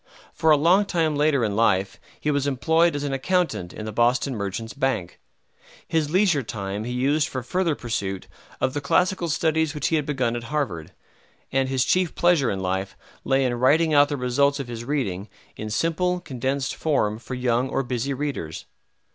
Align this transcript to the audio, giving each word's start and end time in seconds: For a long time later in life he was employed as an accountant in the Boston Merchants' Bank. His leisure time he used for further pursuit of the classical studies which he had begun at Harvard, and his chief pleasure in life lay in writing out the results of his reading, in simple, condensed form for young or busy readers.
For 0.33 0.49
a 0.49 0.57
long 0.57 0.85
time 0.85 1.13
later 1.15 1.43
in 1.45 1.55
life 1.55 1.99
he 2.19 2.31
was 2.31 2.47
employed 2.47 2.95
as 2.95 3.03
an 3.03 3.13
accountant 3.13 3.71
in 3.71 3.85
the 3.85 3.91
Boston 3.91 4.35
Merchants' 4.35 4.73
Bank. 4.73 5.19
His 5.87 6.09
leisure 6.09 6.41
time 6.41 6.85
he 6.85 6.91
used 6.91 7.27
for 7.27 7.43
further 7.43 7.75
pursuit 7.75 8.27
of 8.59 8.73
the 8.73 8.81
classical 8.81 9.29
studies 9.29 9.75
which 9.75 9.89
he 9.89 9.97
had 9.97 10.07
begun 10.07 10.35
at 10.35 10.45
Harvard, 10.45 10.93
and 11.51 11.69
his 11.69 11.85
chief 11.85 12.15
pleasure 12.15 12.49
in 12.49 12.61
life 12.61 12.97
lay 13.23 13.45
in 13.45 13.53
writing 13.53 13.93
out 13.93 14.09
the 14.09 14.17
results 14.17 14.59
of 14.59 14.67
his 14.67 14.83
reading, 14.83 15.29
in 15.55 15.69
simple, 15.69 16.19
condensed 16.19 16.73
form 16.75 17.19
for 17.19 17.35
young 17.35 17.69
or 17.69 17.83
busy 17.83 18.11
readers. 18.11 18.65